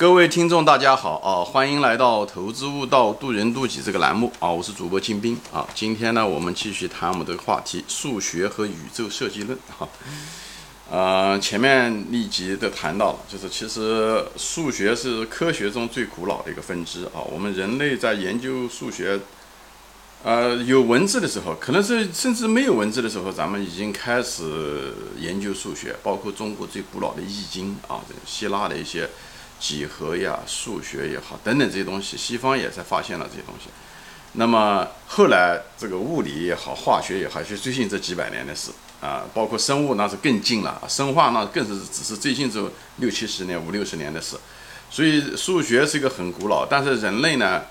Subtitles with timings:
[0.00, 1.44] 各位听众，大家好啊！
[1.44, 4.50] 欢迎来到《投资悟道，渡人渡己》这个栏目啊！
[4.50, 5.68] 我是主播金兵啊！
[5.74, 9.86] 今天呢，我们继续谈我们的话题——数学和宇宙设计论哈。
[10.90, 17.20] 呃，前面立即都谈到了，就是其实数学是科学中最古老的一个分支啊。
[17.30, 19.20] 我们人类在研究数学，
[20.24, 29.06] 呃，有文字的时候，可能是甚至没有文字的时候，咱们已经开始研究数学，包括中国最古老的《易经》啊，希腊的一些。
[29.60, 33.68] 几何呀，数学也好，等等这些东西，西方也在发现了这些东西。
[34.32, 38.70] 那么后来这个物理也好，化学也好，就最近这几百年的事
[39.02, 44.36] 啊，包括生物那是更近了，生化那更是只是最近这六七十年、五六十年的事。
[44.88, 47.62] 所以数学是一个很古老，但是人类呢，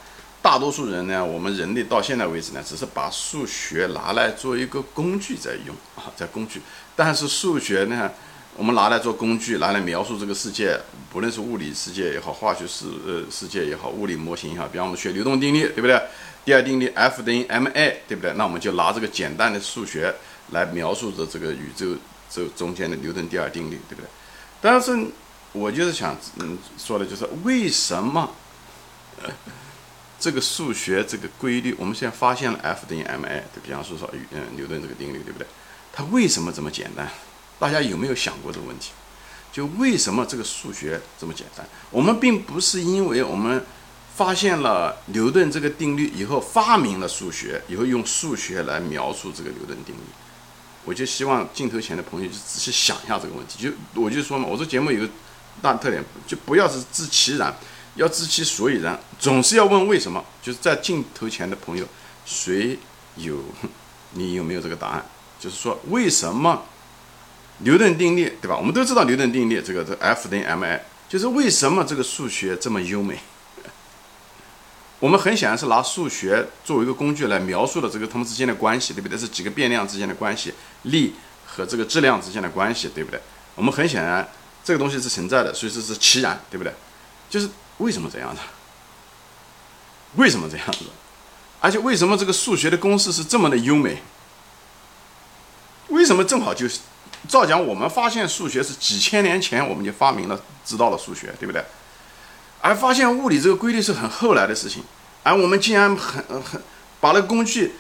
[0.42, 6.62] 大多数人呢，我们人类到现在为止呢，只是把数学拿来做一个工具在用啊，在工具。
[6.96, 8.12] 但是数学呢？
[8.60, 10.78] 我们拿来做工具，拿来描述这个世界，
[11.10, 15.98] 不论是物理世界也好，化学世呃世界也好，物理模型也好，比方我们学流动定律，对不对？
[16.44, 17.72] 第二定律 F 等于 ma，
[18.06, 18.34] 对不对？
[18.34, 20.14] 那我们就拿这个简单的数学
[20.52, 21.96] 来描述着这个宇宙
[22.30, 24.10] 这中间的牛顿第二定律，对不对？
[24.60, 24.94] 但是
[25.54, 28.30] 我就是想嗯说的就是为什么
[30.20, 35.48] 这个数学这个规律，我们现在发现了 F 等于 ma，就比方说说嗯牛顿这个定律，对不对？
[35.94, 37.10] 它为什么这么简单？
[37.60, 38.92] 大家有没有想过这个问题？
[39.52, 41.68] 就为什么这个数学这么简单？
[41.92, 43.66] 我们并不是因为我们
[44.16, 50.00] 发现了牛顿这个定律以后发明了数学，以后用数学来描述这个牛顿定律。
[50.86, 53.62] 我就希望镜头前的朋友就仔细想一下这个问题。
[53.62, 55.10] 就我就说嘛，我这节目有个
[55.62, 57.54] 大特点，就不要是知其然，
[57.96, 60.24] 要知其所以然，总是要问为什么。
[60.44, 61.86] 就是在镜头前的朋友，
[62.26, 62.78] 谁
[63.16, 63.44] 有？
[64.14, 65.06] 你有没有这个答案？
[65.40, 66.64] 就是说为什么？
[67.60, 68.58] 牛顿定律，对吧？
[68.58, 73.20] 我们都知道牛顿定律，这个这 F 等于 ma，就是为什么这个数学这么优美？
[75.00, 79.18] 我们很显然是拿数学作为一个工具来描述了这个它们之间的关系，对不对？
[79.18, 80.54] 是几个变量之间的关系，
[80.84, 83.20] 力和这个质量之间的关系，对不对？
[83.56, 84.28] 我们很显然
[84.64, 86.74] 这个东西是存在的，所以说是其然，对不对？
[87.30, 88.42] 就是为什么这样的？
[90.16, 90.80] 为什么这样子？
[91.62, 94.02] 而且为什么这个数学的公式是这么的优美？
[95.90, 96.80] 为什么正好就是？
[97.28, 101.64] 照讲，我们发现数学是几千年前我们就发明了，知道了数学，对不对？
[102.62, 104.84] 而发现物理这个规律是很后来的事情，
[105.24, 106.62] 而我们竟然很很
[107.00, 107.76] 把那个工具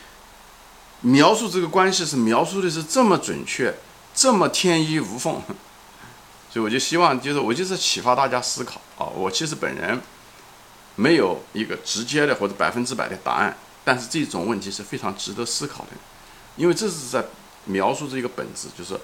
[1.01, 3.73] 描述这个关系是描述的是这么准确，
[4.13, 5.41] 这么天衣无缝，
[6.51, 9.07] 所以我就希望就是我就是启发大家思考啊！
[9.15, 9.99] 我其实本人
[10.95, 15.89] 没有一个直接的或者百分之百的答案，但是这种问题是非常值得思考的，
[16.55, 17.23] 因为这是在
[17.65, 18.99] 描述这个本质，就是。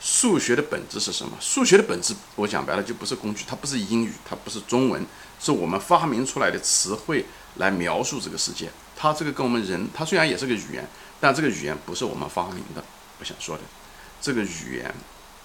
[0.00, 1.32] 数学的本质是什么？
[1.40, 5.04] 数学的本质，我讲白了就不是工具，它不是英语，它不是中文，
[5.40, 7.24] 是我们发明出来的词汇
[7.56, 8.70] 来描述这个世界。
[8.96, 10.88] 它这个跟我们人，它虽然也是个语言，
[11.20, 12.84] 但这个语言不是我们发明的。
[13.18, 13.62] 我想说的，
[14.20, 14.94] 这个语言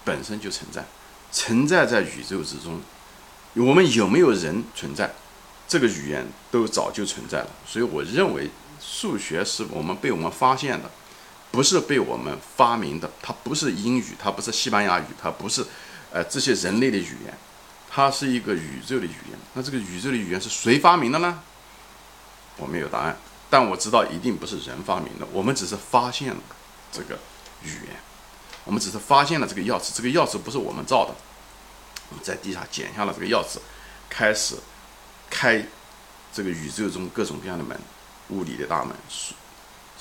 [0.04, 0.86] 本身就存在，
[1.32, 2.80] 存在在宇宙之中。
[3.56, 5.14] 我们有没有人存在，
[5.68, 7.50] 这个语言都早就存在了。
[7.68, 8.50] 所以我认为，
[8.80, 10.90] 数学是我们被我们发现的。
[11.54, 15.64] 不是被我们发明的，它不是英语，它不是西班牙语，它不是，
[16.12, 17.38] 呃，这些人类的语言，
[17.92, 19.38] 它是一个宇宙的语言。
[19.54, 21.44] 那这个宇宙的语言是谁发明的呢？
[22.58, 23.16] 我没有答案，
[23.52, 25.28] 但我知道一定不是人发明的。
[25.32, 26.42] 我们只是发现了
[26.92, 27.20] 这个
[27.62, 27.98] 语言，
[28.66, 31.14] 我们只是发现了这个钥匙，这个钥匙不是我们造的。
[32.10, 33.60] 我们在地下捡下了这个钥匙，
[34.10, 34.56] 开始
[35.30, 35.64] 开
[36.34, 37.80] 这个宇宙中各种各样的门，
[38.30, 38.96] 物理的大门。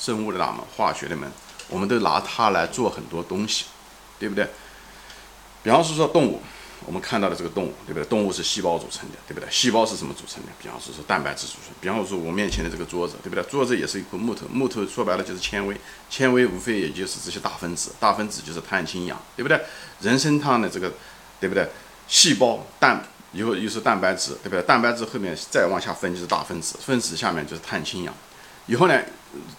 [0.03, 1.31] 生物的大门，化学的门，
[1.69, 3.67] 我们都拿它来做很多东西，
[4.19, 4.49] 对不对？
[5.63, 6.43] 比方说说动物，
[6.85, 8.05] 我们看到的这个动物，对不对？
[8.07, 9.49] 动物是细胞组成的，对不对？
[9.49, 10.49] 细胞是什么组成的？
[10.61, 11.73] 比方说是蛋白质组成。
[11.81, 13.45] 比方说我面前的这个桌子，对不对？
[13.45, 15.77] 桌子也是一块木头，木头说白了就是纤维，
[16.11, 19.61] 纤维无非也就是这些大分子，大分子就是碳、氢、氧，对不对？
[20.01, 20.93] 人参汤的这个，
[21.39, 21.69] 对不对？
[22.09, 24.63] 细胞蛋以后又是蛋白质，对不对？
[24.63, 28.13] 蛋白质后面再往下分就是大分子，分子下面就是碳、氢、氧。
[28.67, 29.01] 以后呢，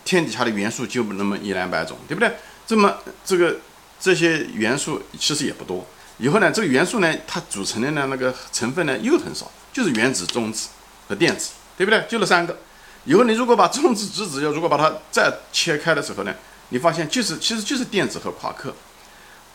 [0.06, 2.32] 天底下的元素就那么一两百种，对不对？
[2.66, 3.58] 这么这个
[4.00, 5.86] 这些元素其实也不多。
[6.18, 10.70] 以后呢，这个元素呢，它组成的呢那个成分呢又很少，就是原子、中子
[11.08, 12.06] 和电子，对不对？
[12.08, 12.58] 就那三个。
[13.06, 16.34] 以后你如果把中子、质子要如果把它再切开的时候呢，
[16.70, 18.74] 你发现就是其实就是电子和夸克。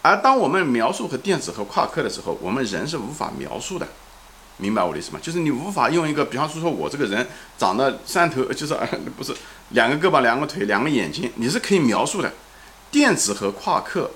[0.03, 3.89] 而当我们描述和电子和夸克的时候，我们人是无法描述的。
[4.59, 5.19] 明白我的意思吗？
[5.23, 7.27] 就是你无法用一个，比方说说我这个人
[7.57, 8.77] 长得三头， 就是
[9.17, 9.35] 不是
[9.71, 12.33] 两个胳膊、两个腿、两个眼睛，你是可以描述的。
[12.91, 14.11] 电子和夸克，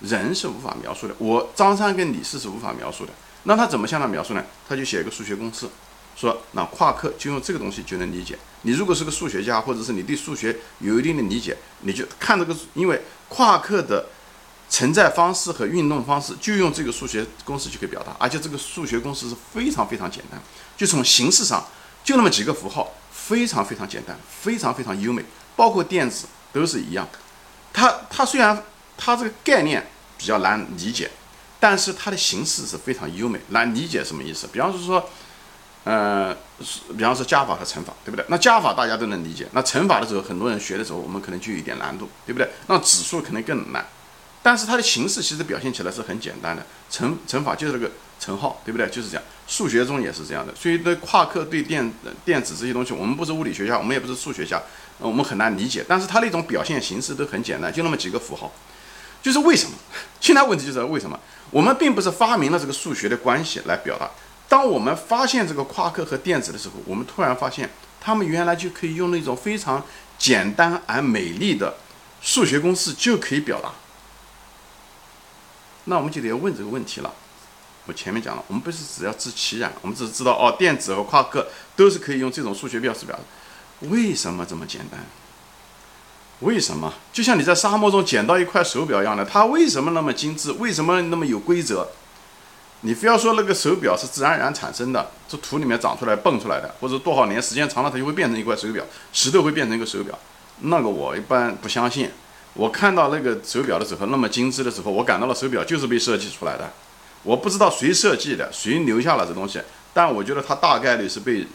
[0.00, 1.14] 人是无法描述的。
[1.18, 3.12] 我张三跟李四是无法描述的。
[3.44, 4.44] 那他怎么向他描述呢？
[4.68, 5.66] 他就写一个数学公式，
[6.14, 8.36] 说那夸克就用这个东西就能理解。
[8.62, 14.06] 你如果是个数学家，或者是你对数学有一定的理解，你就看这个，因为夸克的
[14.68, 20.40] 存在方式和运动方式就用这个数学公式就可以表达，而且这个数学公式是非常非常简单，
[20.76, 21.64] 就从形式上
[22.04, 25.24] 就那么几个符号，非常非常简单，非常非常优美，
[25.54, 27.08] 包括电子都是一样。
[27.72, 28.64] 它它虽然
[28.96, 29.86] 它这个概念
[30.18, 31.10] 比较难理解。
[31.58, 34.46] 但是它的形式是非常优美，难理解什么意思？
[34.52, 35.08] 比方说，
[35.84, 36.36] 呃，
[36.96, 38.24] 比方说加法和乘法，对不对？
[38.28, 42.46] 那加法大家都能理解，那乘法的时候，很多人学的时候，我们可能就有一点难度，对不对？
[42.66, 43.84] 那指数可能更难，
[44.46, 47.90] 但是它的形式其实表现起来是很简单的，乘乘法就是这个
[48.20, 48.86] 乘号，对不对？
[48.86, 50.54] 就是这样，数学中也是这样的。
[50.54, 51.92] 所以，对夸克对电
[52.24, 54.62] 电子这些东西，我们不是物理学家，我们也不是数学家，
[54.98, 55.84] 我们很难理解。
[55.88, 58.52] 但是它那种表现形式都很简单，就那么几个符号，
[59.20, 59.76] 就是为什么？
[60.22, 61.18] 现在问题就是为什么？
[61.50, 64.08] 我们并不是发明了这个数学的关系来表达。
[64.48, 67.68] 当我们发现这个夸克和电子的时候，我们突然发现，
[68.00, 69.84] 他们原来就可以用那种非常
[70.16, 71.74] 简单而美丽的
[72.22, 73.72] 数学公式就可以表达。
[75.86, 77.12] 那我们就得要问这个问题了。
[77.86, 83.22] 我前面讲了，我们不是只要知其然，我们只是知道哦，电子和夸克都是可以用这种数学表示表示。
[83.88, 85.00] 为什么这么简单？
[86.40, 86.92] 为什么？
[87.12, 90.52] 就像你在沙漠中捡到一块手表一样的，它为什么那么精致？
[90.52, 91.88] 为什么那么有规则？
[92.80, 100.18] 你非要说那个手表是自然而然产生的，这土里面长出来蹦出来的，或者多少年时间长了它就会变成一块手表，石头会变成一个手表，
[100.60, 102.10] 那个我一般不相信。
[102.56, 106.72] 我看到那个手表的时候，那么精致的时候，我感到了手表就是被设计出来的。
[107.22, 109.60] 我不知道谁设计的，谁留下了这东西，
[109.92, 111.46] 但我觉得它大概率是被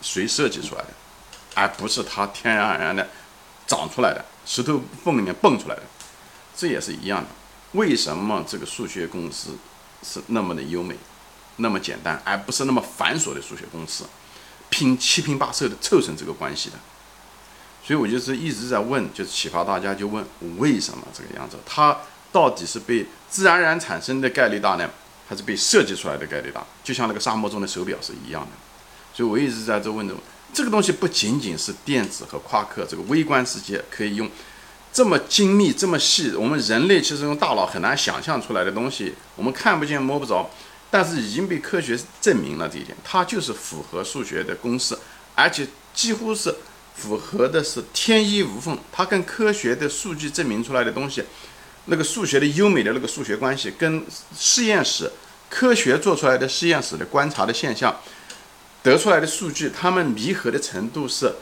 [0.00, 0.88] 谁设计出来的，
[1.54, 3.08] 而不是它天然而然的。
[3.64, 5.82] 长出来的石头缝里面蹦出来的，
[6.54, 7.28] 这也是一样的。
[7.72, 9.48] 为什么这个数学公式
[10.02, 10.94] 是那么的优美，
[11.56, 14.04] 那么简单，而不是那么繁琐的数学公式，
[14.68, 16.76] 拼七拼八凑的凑成这个关系的？
[17.84, 20.24] 所以我就是一直在问，就是启发大家，就问
[20.58, 21.56] 为什么这个样子？
[21.66, 21.96] 它
[22.30, 24.88] 到底是被自然而然产生的概率大呢，
[25.28, 26.64] 还是被设计出来的概率大？
[26.84, 28.50] 就像那个沙漠中的手表是一样的。
[29.14, 30.14] 所以我一直在这问着。
[30.54, 34.30] 这个东西不仅仅是电子和夸克这个微观世界可以用
[34.92, 40.50] 这么精密、这么细，我们人类其实用大脑很难想象出来的东西，我们看不见摸不着，
[40.90, 44.94] 但是已经被科学证明了这一点，它就是符合数学的公式，
[45.34, 46.54] 而且几乎是
[46.94, 48.78] 符合的是天衣无缝。
[48.90, 51.24] 它跟科学的数据证明出来的东西，
[51.86, 54.06] 那个数学的优美的那个数学关系，跟
[54.36, 55.10] 实验室
[55.48, 57.96] 科学做出来的实验室的观察的现象。
[58.82, 61.32] 得出来的数据，它们弥合的程度是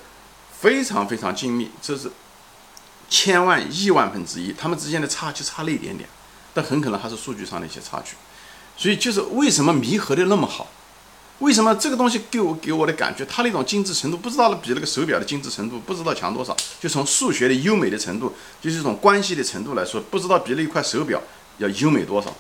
[0.58, 2.11] 非常非常精密，这是
[3.08, 6.06] 千万亿万分之一，它们之间的差距差了一点点，
[6.52, 8.14] 但很可能还是数据上的一些差距。
[8.76, 10.69] 所以就是为什么弥合的那么好？
[11.40, 16.56] 为什么这个东西给我给我的感觉，它那种精致程度，不知道比那个手表的精致程度不知道强多少？
[16.81, 21.20] 就从数学的优美的程度，就是这种关系的程度来说，不知道比那一块手表
[21.58, 22.32] 要优美多少。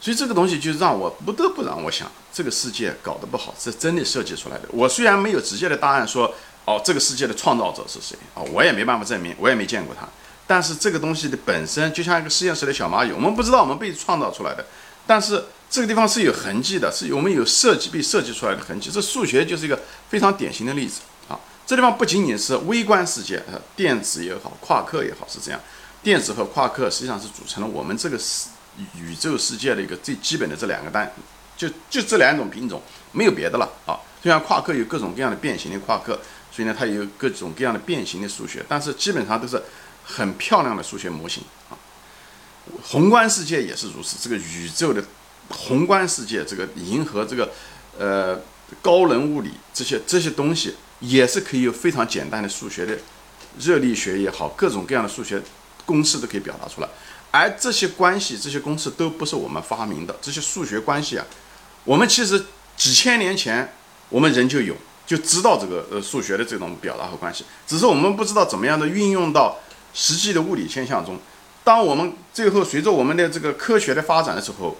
[0.00, 4.68] 所以这个东西就让我不得不让我想，这个世界搞得不好，是真的设计出来的。
[4.72, 6.32] 我虽然没有直接的答案说，
[6.64, 8.42] 哦，这个世界的创造者是谁啊？
[8.52, 10.06] 我也没办法证明，我也没见过他。
[10.46, 14.66] 但是这个东西的本身就像一个实验室的小蚂蚁，我们不知道我们被创造出来的，
[15.06, 18.90] 但是这个地方是有痕迹的，是我们有设计被设计出来的痕迹。
[18.90, 21.38] 这数学就是一个非常典型的例子啊。
[21.66, 25.60] 这地方不仅仅是微观世界，呃，电子也好，夸克也好是这样。
[26.02, 28.48] 电子和夸克实际上是组成了我们这个世。
[28.94, 31.10] 宇宙世界的一个最基本的这两个单，
[31.56, 33.96] 就就这两种品种，没有别的了啊。
[34.22, 36.20] 虽然夸克有各种各样的变形的夸克，
[36.52, 39.62] 所以呢，它有各种各样的变形的数学，但是基本上都是
[40.04, 41.72] 很漂亮的数学模型啊。
[42.82, 45.02] 宏观世界也是如此，这个宇宙的
[45.50, 47.50] 宏观世界，这个银河，这个
[47.98, 48.40] 呃
[48.82, 52.96] 高能物理这些这些东西，也是可以有非常简单的数学的
[53.58, 55.40] 热力学也好，各种各样的数学
[55.84, 56.88] 公式都可以表达出来。
[57.30, 61.26] 而这些关系、这些公式都不是我们发明的，这些数学关系啊，
[61.84, 63.72] 我们其实几千年前
[64.08, 64.74] 我们人就有，
[65.06, 69.58] 就知道这个呃数学的这种表达和关系，只是我们不知道怎么样的运用到
[69.92, 71.18] 实际的物理现象中。
[71.62, 74.76] 当我们最后随着我们的这个科学的发展的时候，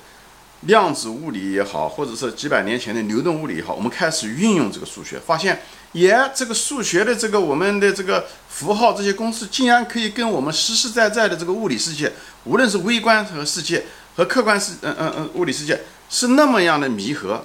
[0.66, 5.62] 量子物理也好，或者是几百年前的牛顿物理也好，我们开始运用这个数学，发现。
[5.92, 12.12] 耶，这个数学的这个我们的这个符号这些公式，竟然可以跟我们实实在在的这个物理世界，
[12.44, 13.82] 无论是微观和世界
[14.14, 15.80] 和客观世，嗯嗯嗯，物理世界
[16.10, 17.42] 是那么样的弥合，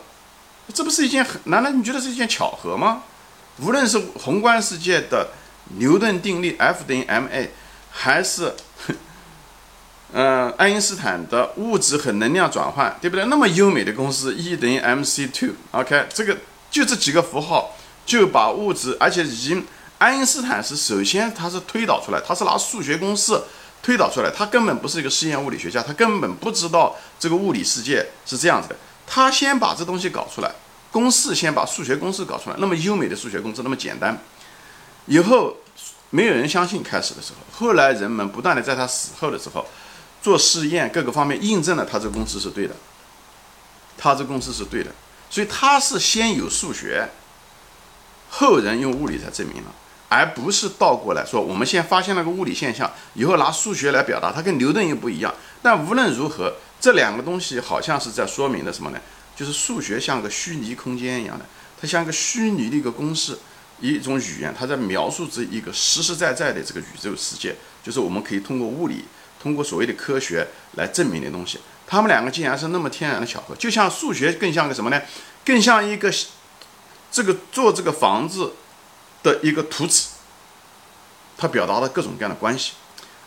[0.73, 1.39] 这不是一件很？
[1.45, 3.03] 难道你觉得是一件巧合吗？
[3.61, 5.29] 无论是宏观世界的
[5.77, 7.47] 牛顿定律 F 等于 ma，
[7.89, 8.53] 还是
[10.13, 13.23] 呃，爱因斯坦的物质和能量转换，对不对？
[13.27, 16.37] 那么优美的公式，E 等于 mc two，OK，这个
[16.69, 19.65] 就这几个符号就把物质，而且已经
[19.99, 23.41] 爱因斯坦是首先他是推导出来，他是拿数学公式
[23.81, 28.75] 推导出来，他根本不是一个实验物理学家，他根本不知道这个物理世界是这样子的，
[29.07, 30.51] 他先把这东西搞出来，
[30.91, 34.21] 公式先把数学公式搞出来，那么优美的数学公式那么简单，
[35.05, 35.55] 以后
[36.09, 39.65] 没有人相信开始的时候，后来人们不断的在他死后的时候。
[40.21, 42.75] 做试验，各个方面印证了他这个公式是对的，
[43.97, 44.91] 他这公式是对的，
[45.29, 47.09] 所以他是先有数学，
[48.29, 49.73] 后人用物理才证明了，
[50.09, 55.33] 而不是倒过来说，我们先发现了个物理现象，以后拿数学来表达，它跟牛顿又不一样。
[55.61, 58.99] 但无论如何，这两个东西好像是在说明的什么呢？
[59.35, 61.45] 就是数学像个虚拟空间一样的，
[61.79, 63.37] 它像个虚拟的一个公式，
[63.79, 69.05] 一种语言，它在描述这一个实实在在的这个宇宙世界，就是我们可以通过物理。
[69.41, 75.01] 通过所谓的科学来证明的东西，他们两个竟然是那么天然的巧合，就像数学更像个什么呢？
[75.43, 76.13] 更像一个
[77.11, 78.53] 这个做这个房子
[79.23, 80.09] 的一个图纸，
[81.37, 82.73] 它表达了各种各样的关系，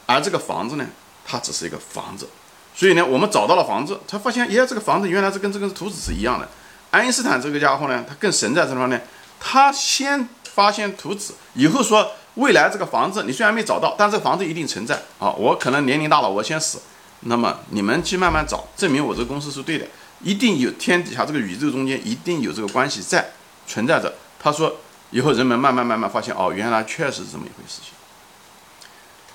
[0.06, 0.86] 而这个房子呢，
[1.26, 2.28] 它只是一个房子。
[2.76, 6.48] 所以呢，我们找到了房子，才发现，耶，这个房子原来是跟这个图纸是一样的。
[6.92, 9.04] 爱因斯坦这个家伙呢，他更神在这方面，
[9.40, 12.12] 他先发现图纸，以后说。
[12.34, 15.30] 未来这个房子你虽然没找到，但这个房子一定存在啊！
[15.30, 16.80] 我可能年龄大了，我先死，
[17.20, 19.86] 那么你们去慢慢找，证明我这个公司是对的，
[20.20, 23.30] 一定有天底下这个宇宙中间一定有这个关系在
[23.68, 24.12] 存在着。
[24.40, 24.76] 他说
[25.10, 27.92] 以后人们慢慢慢慢发现，哦，原来确实是这么一回事情。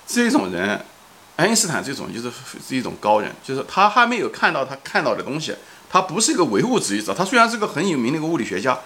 [0.06, 0.84] 这种人，
[1.36, 2.30] 爱因斯坦这种就是
[2.68, 5.56] 是一种高人，就是他还没有看到他看到的东西，
[5.88, 8.78] 他不是一个唯物主义者，他虽然是个很有名的一个物理学家，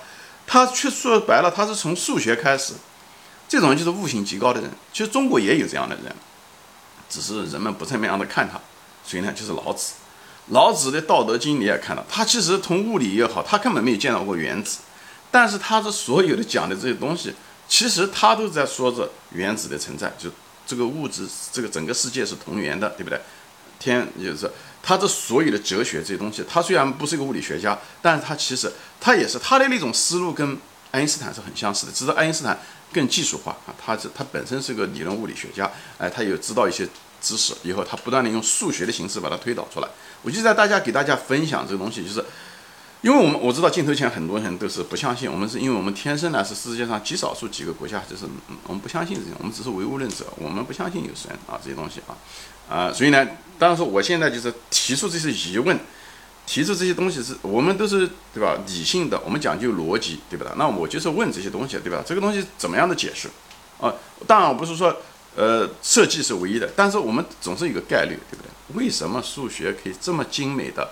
[0.47, 2.75] 他却说白了，他是从数学开始。
[3.49, 6.15] 这种人就是悟性极高的人，其实中国也有这样的人，
[7.09, 8.61] 只是人们不这么样的看他。
[9.07, 9.93] 所以呢，就是老子，
[10.49, 14.79] 老子的《道德经》你也看到，他其实从物理也好，他根本没有见到过原子，
[15.31, 17.35] 但是他的所有的讲的这些东西，
[17.69, 20.31] 其实他都在说着原子的存在，就
[20.67, 23.21] 这个物质，这个整个世界是同源的，对不对？
[23.79, 24.51] 天就是
[24.83, 30.57] 他这所有的哲学这些东西，他虽然不是一个物理学家，但是他其实他也是他的那种思路跟
[30.95, 32.57] 爱因斯坦是很相似的，只是爱因斯坦。
[32.93, 36.87] 更技术化啊，他是他本身是个理论物理学家，哎，他有知道一些
[37.21, 39.89] 知识，以后他不断的用数学的形式把它推导出来。
[40.23, 42.25] 我就在大家给大家分享这个东西，就是
[43.01, 48.27] 因为我们我知道镜头前很多人都是不相信，我们是因为我们天生呢是世界上极少数几个国家，就是
[48.69, 52.15] 我们不相信这种，我们只是唯物论者，我们不相信有神啊这些东西啊
[52.73, 53.27] 啊，所以呢，
[53.59, 55.77] 当然说我现在就是提出这些疑问。
[56.47, 58.57] 提出这些东西是我们都是对吧？
[58.67, 60.53] 理性的，我们讲究逻辑，对不对？
[60.57, 62.05] 那我就是问这些东西，对吧？
[62.07, 63.29] 这个东西怎么样的解释？
[63.81, 63.93] 啊，
[64.27, 64.95] 当然我不是说，
[65.35, 68.85] 呃，设计是唯一的，但是我们总是有个概率，对不对？
[68.85, 70.91] 为什么数学可以这么精美的，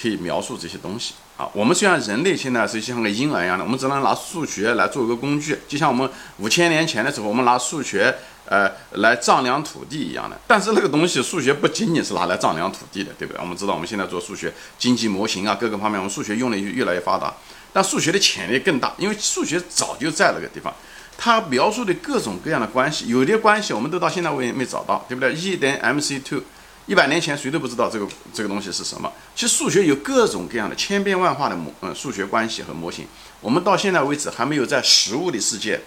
[0.00, 1.14] 可以描述这些东西？
[1.36, 8.12] 啊，我们虽然人类现在是像个婴儿一样的，我们只能拿数学来做一个工具，就像我们五千年前的时候，我们拿数学。
[8.46, 13.40] 呃，来丈量土地一样的，但是那个东西，数学不仅仅是拿来丈量土地的，对不对？
[13.40, 17.32] 我们知道，我们现在做数学经济模型啊，各个方面，我们数学用的越来越发达。
[17.72, 20.72] 但数学的潜力更大，因为数学早就在那个地方，
[21.16, 26.40] 它描述的各种各样的关系，有的关系我们都到现在为止没找到，对不对？E 等于 mc two，
[26.86, 29.10] 一百年前谁都不知道这个这个东西是什么。
[29.34, 33.06] 其实数学有各种各样的千变万化的模，嗯，数学关系和模型，
[33.40, 35.80] 我们到现在为止还没有在实物的世界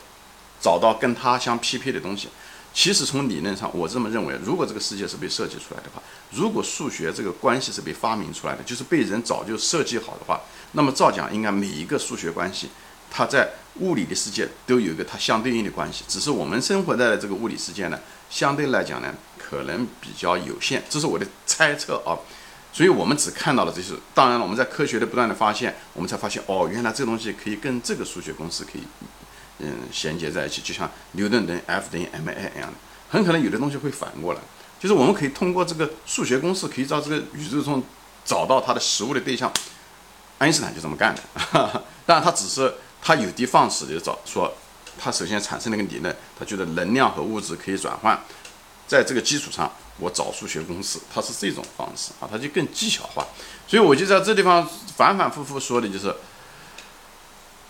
[0.60, 2.28] 找到跟它相匹配的东西。
[2.78, 10.40] 其实从理论上，我这么认为，如果这个世界是被设计出来的话，如果数学这个关系是被发明出来的，就是被人早就设计好的话，
[10.74, 12.70] 那么照讲应该每一个数学关系，
[13.10, 16.04] 它在物理的世界都有一个它相对应的关系。
[16.08, 22.14] 只是我们生活在的这个物理世界呢，相对来讲呢，可能比较有限，这是我的猜测啊。
[22.72, 23.96] 所以我们只看到了这些。
[24.14, 28.84] 当然了，我们在科学的不断的发现，我们才发现哦，原来这个东西可以跟这个数学公式可以。
[29.60, 32.74] 嗯，衔接在一起，就像牛顿等于 F 等于 ma 一样的，
[33.10, 34.40] 很可能有的东西会反过来，
[34.80, 37.82] 就是我们可以通过这个数学公式，可以在这个宇宙中
[38.24, 39.52] 找到它的实物的对象。
[40.38, 41.22] 爱因斯坦就这么干的，
[42.06, 42.72] 当然他只是
[43.02, 44.54] 他有的放矢的找说，
[45.00, 48.16] 他首先产生了一个理论，他觉得能量和物质可以转换，
[48.88, 53.26] 在这个基础上我找数学公式，他是这种方式啊，他就更技巧化。
[53.68, 56.16] 所以我就在这地方反反复复说的就是。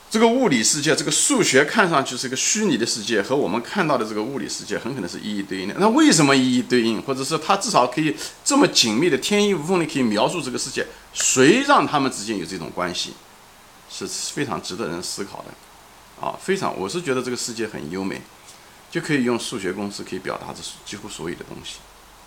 [0.10, 5.76] 这个物理世界，这个数学看上去是个虚拟的世界，和我们看到的这个物理世界很可能是一一对应的。
[5.80, 10.88] 那为什么一一对应，或者是它至少可以这么紧密的、天衣无缝的可以描述这个世界？
[11.14, 13.14] 谁让他们之间有这种关系，
[13.90, 16.26] 是非常值得人思考的。
[16.26, 18.22] 啊，非常，我是觉得这个世界很优美，
[18.90, 21.80] 就可以用数学公式可以表达这几乎所有的东西。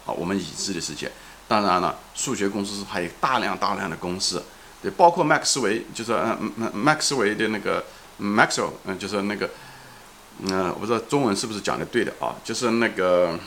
[0.04, 1.10] 啊，我们已知的世界。
[1.48, 4.40] 当然了，数学公式还有大量大量的公式，
[4.82, 7.84] 对，包括麦克斯韦，就是嗯嗯麦克斯韦的那个
[8.20, 9.50] Maxwell，嗯，就是那个，
[10.42, 13.38] 嗯，我不知道中文是不是讲的对的啊，就是那个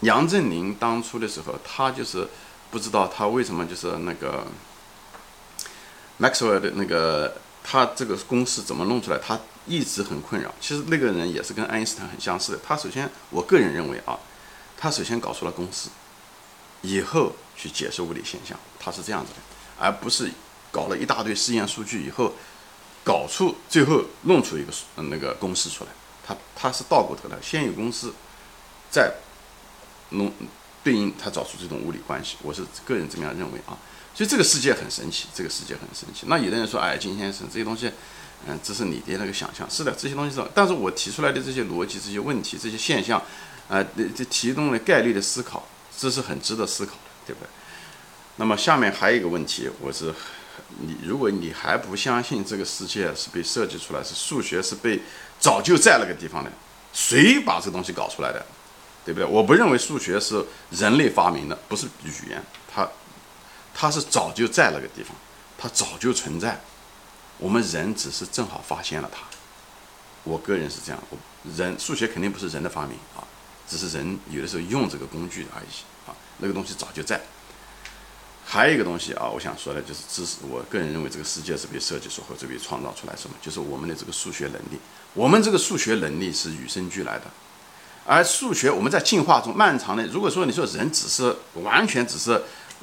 [0.00, 2.28] 杨振宁当初的时候，他就是
[2.70, 4.46] 不知道他为什么就是那个
[6.20, 7.36] Maxwell 的那个。
[7.70, 9.18] 他这个公式怎么弄出来？
[9.18, 10.50] 他一直很困扰。
[10.58, 12.58] 其实那个人也是跟爱因斯坦很相似的。
[12.66, 14.18] 他首先，我个人认为啊，
[14.74, 15.90] 他首先搞出了公式，
[16.80, 19.38] 以后去解释物理现象，他是这样子的，
[19.78, 20.30] 而不是
[20.70, 22.32] 搞了一大堆实验数据以后，
[23.04, 25.90] 搞出最后弄出一个那个公式出来。
[26.26, 28.12] 他他是倒过头来，先有公式，
[28.90, 29.12] 再
[30.10, 30.30] 弄
[30.84, 32.36] 对应他找出这种物理关系。
[32.42, 33.76] 我是个人这么样认为啊。
[34.14, 36.26] 所以这个世界很神奇，这个世界很神奇。
[36.26, 37.90] 那有的人说，哎，金先生这些东西，
[38.46, 39.68] 嗯，这是你的那个想象。
[39.70, 43.22] 是的，这些东西是，但是我提出来的这些逻辑、这些问题、这些现象，
[43.68, 43.82] 啊，
[44.16, 45.66] 这提供了概率的思考，
[45.96, 47.48] 这是很值得思考的，对不对？
[48.38, 50.14] 那么下面还有一个问题，我是，
[50.80, 55.00] 你如果你还不相信这个世界是被设计出来，是数学是被
[55.38, 56.50] 早就在那个地方的，
[56.92, 58.46] 谁把这东西搞出来的，
[59.04, 59.28] 对不对？
[59.28, 62.42] 我不认为数学是人类发明的，不是语言，
[62.72, 62.88] 它。
[63.80, 65.14] 它是早就在那个地方，
[65.56, 66.60] 它早就存在，
[67.38, 69.20] 我们人只是正好发现了它。
[70.24, 71.18] 我个人是这样，我
[71.56, 73.22] 人数学肯定不是人的发明啊，
[73.68, 76.14] 只是人有的时候用这个工具而已啊。
[76.38, 77.20] 那个东西早就在。
[78.50, 80.38] 还有一个东西啊，我想说的就是知识。
[80.48, 84.80] 我个人认为这个世界是被设计出或者被创造出来什么，就是我们的这个数学能力。
[85.12, 87.24] 我们这个数学能力是与生俱来的，
[88.06, 92.42] 而数学我们在进化中漫长的，如果说你说人只是完全只是。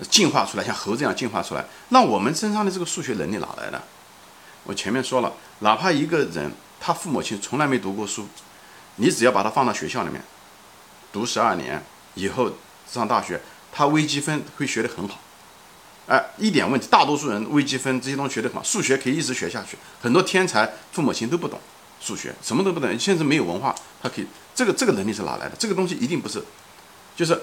[0.09, 3.81] 进化出来，像猴这样进化出来，那我们身上的这个数学能力哪来的？
[4.65, 8.27] 我前面说了，哪怕一个人他父母亲从来没读过书，
[8.97, 10.21] 你只要把他放到学校里面
[11.13, 11.81] 读十二年
[12.15, 12.51] 以后
[12.85, 13.39] 上大学，
[13.71, 15.17] 他微积分会学得很好，
[16.07, 16.87] 哎，一点问题。
[16.89, 19.77] 大多数人微积分这些东西学得很好，数学可以一直学下去。
[20.01, 21.59] 很多天才父母亲都不懂
[21.99, 25.53] 数学，什么都不懂，甚至没有文化，他可以这个这个能力是哪来的？
[25.57, 26.43] 这个东西一定不是，
[27.15, 27.41] 就是。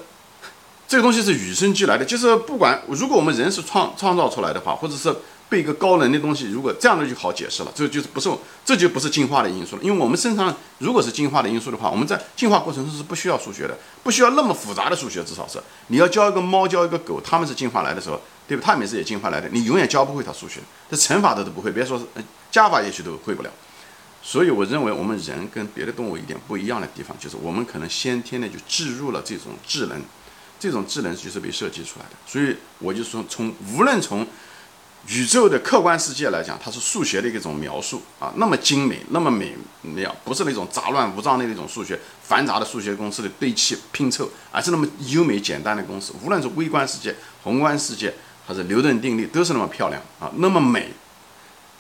[0.89, 5.11] 这个东西是与生俱来的，就是不管如果我们人是创创造出来的话，或者是
[5.49, 8.29] 被一个高能的东西，如果这样的就好解释了，这就是不是
[8.63, 9.83] 这就不是进化的因素了。
[9.83, 18.21] 因为我们身上如果是进化的因素的话，我们在进化过程中是不需要数学的，不需要那么复杂的数学，至少是你要教一个猫教一个狗，他们是进化来的时候，
[18.57, 18.63] 对吧？
[18.67, 20.61] 他们是也进化来的，你永远教不会他数学，
[20.91, 22.05] 这乘法的都不会，别说是
[22.51, 23.51] 加法也许都会不了。
[24.23, 30.01] 所以我认为我们人跟别的动物一点不一样的地方，就是我们可能先天的就置入了这种智能。
[30.61, 34.25] 这种智能就是被设计出来的，所以我就说，从无论从
[35.09, 46.13] 宇宙的客观世界来讲，它是数学的一种描述啊，那么精美，那么美妙，不是那种杂乱无章的那种数学，繁杂的数学公式的堆砌拼凑，而是那么优美简单的公式。
[46.23, 47.13] 无论是微观世界、
[47.43, 48.15] 宏观世界，
[48.47, 50.93] 还是牛顿定律，都是那么漂亮啊，那么美，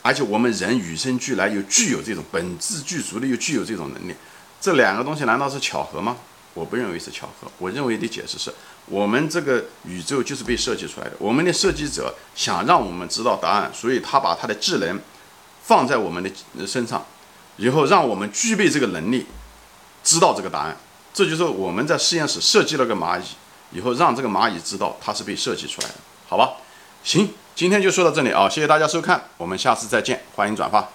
[0.03, 4.14] 而且我们人与生俱来又具有这种本质具足的，又具有这种能力，
[4.61, 6.16] 这两个东西难道是巧合吗？
[6.55, 8.53] 我不认为是巧合，我认为的解释是
[8.85, 11.14] 我们这个宇宙就是被设计出来的。
[11.18, 15.01] 我们的设计者想让我们知道答案，所以他把他的智能
[15.62, 17.07] 放在我们的身上，
[17.57, 19.25] 然后让我们具备这个能力，
[20.05, 20.77] 知道这个答案。
[21.14, 23.25] 这就是我们在实验室设计了个蚂蚁，
[23.72, 25.94] 以后让这个蚂蚁知道它是被设计出来的，
[26.33, 26.55] 好吧？
[27.05, 30.88] 行，今天就说到这里啊，谢谢大家收看，我们下次再见，欢迎转发。